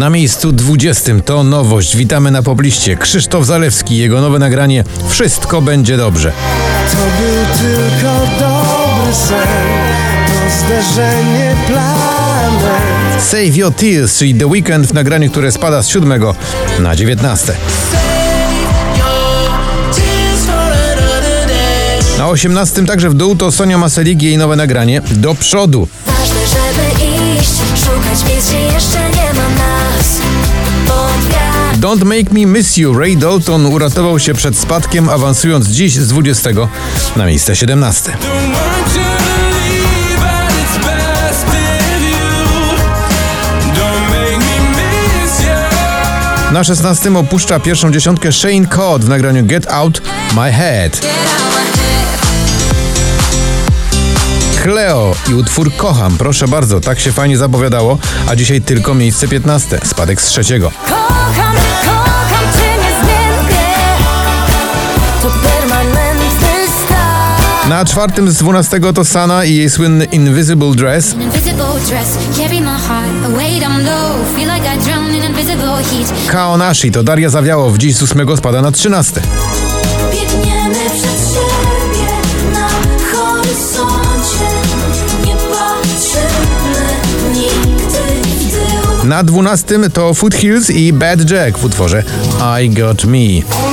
Na 0.00 0.10
miejscu 0.10 0.52
20 0.52 1.12
to 1.24 1.42
nowość. 1.42 1.96
Witamy 1.96 2.30
na 2.30 2.42
pobliście. 2.42 2.96
Krzysztof 2.96 3.46
Zalewski, 3.46 3.96
jego 3.96 4.20
nowe 4.20 4.38
nagranie 4.38 4.84
Wszystko 5.08 5.62
będzie 5.62 5.96
dobrze. 5.96 6.32
To 6.92 6.96
był 6.96 7.44
tylko 7.58 8.14
dobry 8.40 9.14
sen, 9.14 9.36
to 10.26 10.56
zderzenie 10.58 11.56
planet. 11.66 13.22
Save 13.22 13.56
Your 13.56 13.74
Tears, 13.74 14.18
czyli 14.18 14.34
The 14.34 14.46
Weekend 14.46 14.86
w 14.86 14.94
nagraniu, 14.94 15.30
które 15.30 15.52
spada 15.52 15.82
z 15.82 15.88
7 15.88 16.22
na 16.78 16.96
19. 16.96 17.52
Na 22.18 22.28
18 22.28 22.86
także 22.86 23.10
w 23.10 23.14
dół 23.14 23.36
to 23.36 23.52
Sonia 23.52 23.78
Maselik, 23.78 24.22
jej 24.22 24.38
nowe 24.38 24.56
nagranie 24.56 25.00
Do 25.10 25.34
przodu. 25.34 25.88
Ważne, 26.06 26.40
żeby 26.46 27.04
iść, 27.40 27.52
szukać 27.84 28.30
miejsc, 28.30 28.48
gdzie 28.48 28.60
jeszcze 28.60 28.98
nie 28.98 29.34
ma 29.34 29.48
nas. 29.48 29.79
Don't 31.80 32.04
Make 32.04 32.32
Me 32.32 32.46
Miss 32.46 32.76
You. 32.76 32.98
Ray 32.98 33.16
Dalton 33.16 33.66
uratował 33.66 34.18
się 34.18 34.34
przed 34.34 34.58
spadkiem, 34.58 35.08
awansując 35.08 35.66
dziś 35.66 35.96
z 35.96 36.08
20 36.08 36.50
na 37.16 37.26
miejsce 37.26 37.56
17. 37.56 38.12
Na 46.52 46.64
16 46.64 47.18
opuszcza 47.18 47.60
pierwszą 47.60 47.92
dziesiątkę 47.92 48.32
Shane 48.32 48.66
Codd 48.66 49.04
w 49.04 49.08
nagraniu 49.08 49.46
Get 49.46 49.70
Out 49.70 50.02
My 50.36 50.52
Head. 50.52 51.00
Cleo 54.62 55.14
i 55.30 55.34
utwór 55.34 55.76
Kocham, 55.76 56.18
proszę 56.18 56.48
bardzo, 56.48 56.80
tak 56.80 57.00
się 57.00 57.12
fajnie 57.12 57.38
zapowiadało, 57.38 57.98
a 58.28 58.36
dzisiaj 58.36 58.62
tylko 58.62 58.94
miejsce 58.94 59.28
15, 59.28 59.80
spadek 59.84 60.22
z 60.22 60.26
trzeciego. 60.26 60.72
Kocham 60.88 61.49
Na 67.70 67.84
czwartym 67.84 68.30
z 68.30 68.34
12 68.36 68.80
to 68.94 69.04
Sana 69.04 69.44
i 69.44 69.56
jej 69.56 69.70
słynny 69.70 70.04
Invisible 70.04 70.74
Dress. 70.74 71.14
Kaonashi 76.28 76.92
to 76.92 77.02
Daria 77.02 77.30
Zawiało, 77.30 77.70
w 77.70 77.78
dziś 77.78 77.96
z 77.96 78.02
8 78.02 78.36
spada 78.36 78.62
na 78.62 78.72
13. 78.72 79.20
Biegniemy 80.12 80.90
przed 80.90 81.32
siebie 81.32 82.10
na 89.04 89.22
12 89.22 89.90
to 89.90 90.14
Foothills 90.14 90.70
i 90.70 90.92
Bad 90.92 91.30
Jack 91.30 91.58
w 91.58 91.64
utworze 91.64 92.02
I 92.62 92.70
Got 92.70 93.04
Me. 93.04 93.69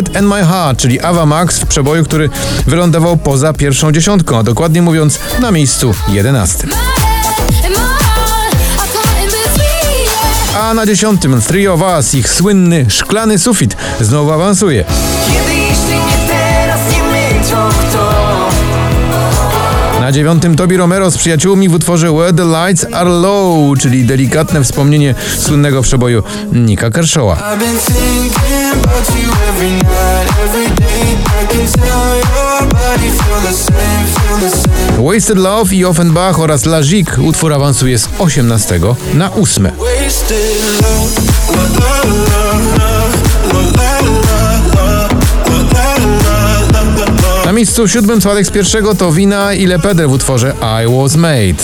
Head 0.00 0.16
and 0.16 0.28
My 0.28 0.44
Heart, 0.44 0.78
czyli 0.78 1.00
Ava 1.00 1.26
Max 1.26 1.58
w 1.58 1.66
przeboju, 1.66 2.04
który 2.04 2.30
wylądował 2.66 3.16
poza 3.16 3.52
pierwszą 3.52 3.92
dziesiątką, 3.92 4.38
a 4.38 4.42
dokładnie 4.42 4.82
mówiąc 4.82 5.18
na 5.40 5.50
miejscu 5.50 5.94
11. 6.08 6.66
My 6.66 6.74
head 6.74 7.64
and 7.64 7.76
my 7.76 7.82
heart 7.82 8.54
are 8.78 8.88
caught 8.92 9.22
in 9.22 9.26
between. 9.26 10.60
A 10.60 10.74
na 10.74 10.86
dziesiątym 10.86 11.42
Three 11.42 11.68
of 11.68 11.80
Us, 11.80 12.14
ich 12.14 12.28
słynny 12.28 12.86
szklany 12.90 13.38
sufit, 13.38 13.76
znowu 14.00 14.32
awansuje. 14.32 14.84
Na 20.10 20.14
dziewiątym 20.14 20.56
Tobi 20.56 20.76
Romero 20.76 21.10
z 21.10 21.18
przyjaciółmi 21.18 21.68
w 21.68 21.74
utworze 21.74 22.12
Where 22.12 22.32
the 22.32 22.44
Lights 22.44 22.86
Are 22.92 23.10
Low, 23.10 23.78
czyli 23.78 24.04
delikatne 24.04 24.64
wspomnienie 24.64 25.14
słynnego 25.38 25.82
przeboju 25.82 26.22
Nika 26.52 26.90
Kershawa. 26.90 27.56
Wasted 34.98 35.38
Love 35.38 35.74
i 35.74 35.84
Offenbach 35.84 36.40
oraz 36.40 36.66
La 36.66 36.82
Gigue 36.82 37.22
utwór 37.22 37.52
awansuje 37.52 37.98
z 37.98 38.08
18 38.18 38.80
na 39.14 39.32
8. 39.32 39.70
miejscu 47.60 47.88
siódmym 47.88 48.20
spadek 48.20 48.46
z 48.46 48.50
pierwszego 48.50 48.94
to 48.94 49.12
Wina 49.12 49.52
i 49.52 49.66
Lepedre 49.66 50.08
w 50.08 50.12
utworze 50.12 50.54
I 50.84 50.96
Was 51.00 51.16
Made. 51.16 51.62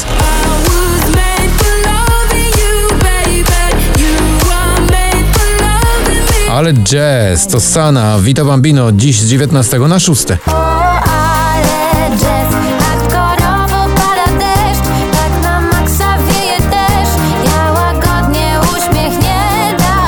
Ale 6.50 6.72
jazz 6.74 7.46
to 7.46 7.60
Sana, 7.60 8.18
Vita 8.20 8.44
Bambino, 8.44 8.92
dziś 8.92 9.20
z 9.20 9.28
19 9.28 9.78
na 9.78 9.98
6. 9.98 10.24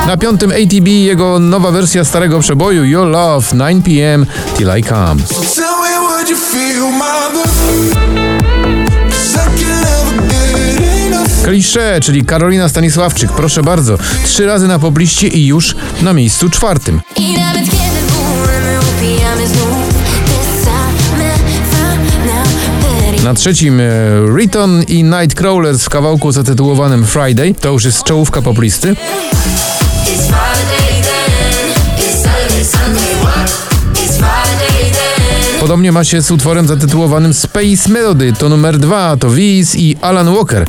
Na 0.09 0.17
piątym 0.17 0.51
ATB 0.51 0.87
jego 0.87 1.39
nowa 1.39 1.71
wersja 1.71 2.03
starego 2.03 2.39
przeboju 2.39 2.85
Your 2.85 3.07
Love 3.07 3.47
9pm 3.47 4.25
Till 4.57 4.67
I 4.79 4.83
Come. 4.83 5.21
Klisze, 11.43 11.99
czyli 12.03 12.25
Karolina 12.25 12.69
Stanisławczyk, 12.69 13.31
proszę 13.31 13.63
bardzo, 13.63 13.97
trzy 14.25 14.45
razy 14.45 14.67
na 14.67 14.79
pobliście 14.79 15.27
i 15.27 15.45
już 15.47 15.75
na 16.01 16.13
miejscu 16.13 16.49
czwartym. 16.49 17.01
Na 23.23 23.33
trzecim 23.33 23.79
e, 23.79 23.83
Riton 24.37 24.83
i 24.83 25.03
Nightcrawlers 25.03 25.83
w 25.83 25.89
kawałku 25.89 26.31
zatytułowanym 26.31 27.05
Friday, 27.05 27.55
to 27.61 27.69
już 27.69 27.85
jest 27.85 28.03
czołówka 28.03 28.41
poplisty. 28.41 28.95
Podobnie 35.59 35.91
ma 35.91 36.03
się 36.03 36.21
z 36.21 36.31
utworem 36.31 36.67
zatytułowanym 36.67 37.33
Space 37.33 37.89
Melody, 37.89 38.33
to 38.33 38.49
numer 38.49 38.77
dwa, 38.77 39.17
to 39.17 39.29
Wiz 39.29 39.75
i 39.75 39.97
Alan 40.01 40.35
Walker. 40.35 40.65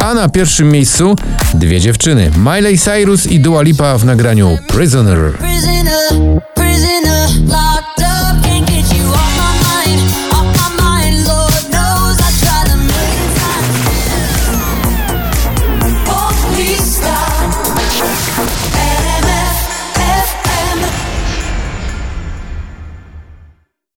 A 0.00 0.14
na 0.14 0.28
pierwszym 0.28 0.70
miejscu 0.70 1.16
dwie 1.54 1.80
dziewczyny, 1.80 2.30
Miley 2.36 2.78
Cyrus 2.78 3.26
i 3.26 3.40
Dua 3.40 3.62
Lipa 3.62 3.98
w 3.98 4.04
nagraniu 4.04 4.58
Prisoner. 4.68 5.32
Prisoner, 5.38 6.40
prisoner. 6.54 7.75